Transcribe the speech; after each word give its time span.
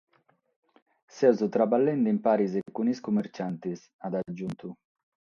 "Semus 1.15 1.41
traballende 1.55 2.07
in 2.15 2.19
paris 2.27 2.51
cun 2.75 2.87
is 2.93 3.03
commerciantes", 3.05 3.79
at 4.05 4.13
agiuntu. 4.19 4.67